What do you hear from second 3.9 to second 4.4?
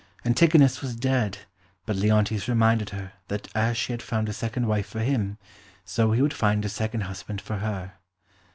had found a